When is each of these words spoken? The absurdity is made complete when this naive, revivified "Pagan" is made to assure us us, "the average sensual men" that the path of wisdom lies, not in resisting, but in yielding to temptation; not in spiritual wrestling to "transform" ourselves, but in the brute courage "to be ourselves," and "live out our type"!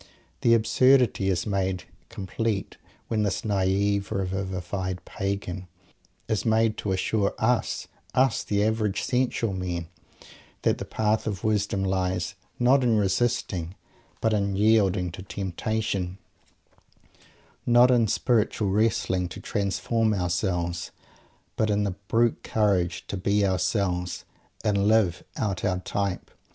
The 0.41 0.55
absurdity 0.55 1.27
is 1.29 1.45
made 1.45 1.83
complete 2.09 2.77
when 3.07 3.21
this 3.21 3.45
naive, 3.45 4.11
revivified 4.11 5.05
"Pagan" 5.05 5.67
is 6.27 6.43
made 6.43 6.75
to 6.77 6.91
assure 6.91 7.35
us 7.37 7.87
us, 8.15 8.43
"the 8.43 8.63
average 8.65 9.03
sensual 9.03 9.53
men" 9.53 9.89
that 10.63 10.79
the 10.79 10.85
path 10.85 11.27
of 11.27 11.43
wisdom 11.43 11.83
lies, 11.83 12.33
not 12.57 12.83
in 12.83 12.97
resisting, 12.97 13.75
but 14.21 14.33
in 14.33 14.55
yielding 14.55 15.11
to 15.11 15.21
temptation; 15.21 16.17
not 17.67 17.91
in 17.91 18.07
spiritual 18.07 18.69
wrestling 18.71 19.29
to 19.29 19.39
"transform" 19.39 20.15
ourselves, 20.15 20.89
but 21.55 21.69
in 21.69 21.83
the 21.83 21.93
brute 22.07 22.41
courage 22.41 23.05
"to 23.05 23.15
be 23.17 23.45
ourselves," 23.45 24.25
and 24.63 24.87
"live 24.87 25.23
out 25.37 25.63
our 25.63 25.77
type"! 25.77 26.31